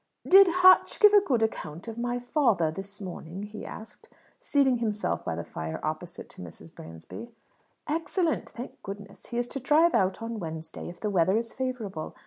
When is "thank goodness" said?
8.49-9.27